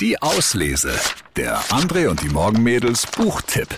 [0.00, 0.94] Die Auslese.
[1.36, 3.68] Der André und die Morgenmädels Buchtipp.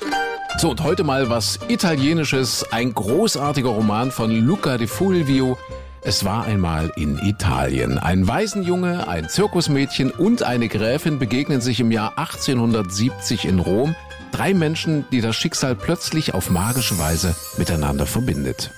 [0.56, 2.64] So, und heute mal was Italienisches.
[2.71, 5.58] Ein großartiger Roman von Luca de Fulvio.
[6.00, 7.98] Es war einmal in Italien.
[7.98, 13.96] Ein Waisenjunge, ein Zirkusmädchen und eine Gräfin begegnen sich im Jahr 1870 in Rom.
[14.30, 18.70] Drei Menschen, die das Schicksal plötzlich auf magische Weise miteinander verbindet.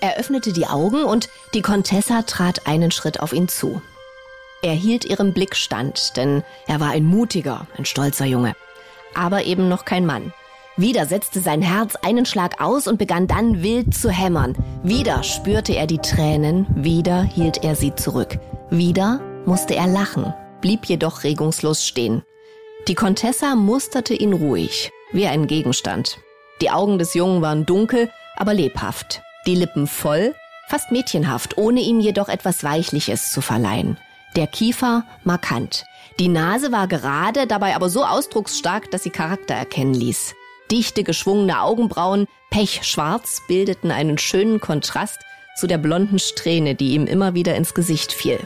[0.00, 3.82] Er öffnete die Augen und die Contessa trat einen Schritt auf ihn zu.
[4.62, 8.56] Er hielt ihrem Blick stand, denn er war ein mutiger, ein stolzer Junge.
[9.14, 10.32] Aber eben noch kein Mann.
[10.76, 14.54] Wieder setzte sein Herz einen Schlag aus und begann dann wild zu hämmern.
[14.82, 18.38] Wieder spürte er die Tränen, wieder hielt er sie zurück.
[18.70, 22.22] Wieder musste er lachen, blieb jedoch regungslos stehen.
[22.86, 26.18] Die Contessa musterte ihn ruhig, wie ein Gegenstand.
[26.60, 29.22] Die Augen des Jungen waren dunkel, aber lebhaft.
[29.46, 30.34] Die Lippen voll,
[30.68, 33.98] fast mädchenhaft, ohne ihm jedoch etwas Weichliches zu verleihen.
[34.36, 35.84] Der Kiefer markant.
[36.18, 40.34] Die Nase war gerade, dabei aber so ausdrucksstark, dass sie Charakter erkennen ließ.
[40.70, 45.20] Dichte, geschwungene Augenbrauen, pechschwarz, bildeten einen schönen Kontrast
[45.56, 48.38] zu der blonden Strähne, die ihm immer wieder ins Gesicht fiel.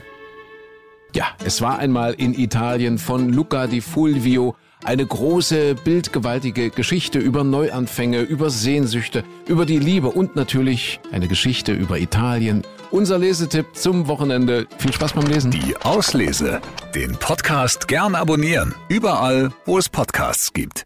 [1.15, 7.45] Ja, es war einmal in Italien von Luca di Fulvio eine große, bildgewaltige Geschichte über
[7.45, 12.63] Neuanfänge, über Sehnsüchte, über die Liebe und natürlich eine Geschichte über Italien.
[12.91, 14.67] Unser Lesetipp zum Wochenende.
[14.79, 15.51] Viel Spaß beim Lesen.
[15.51, 16.61] Die Auslese.
[16.95, 18.75] Den Podcast gern abonnieren.
[18.89, 20.85] Überall, wo es Podcasts gibt.